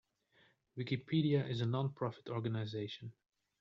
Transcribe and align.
Wikipedia 0.75 1.45
is 1.47 1.61
a 1.61 1.65
non-profit 1.67 2.27
organization. 2.29 3.13